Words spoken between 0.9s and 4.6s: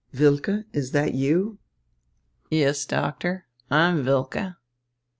that you?" "Yes, Doctor, I'm Wilke."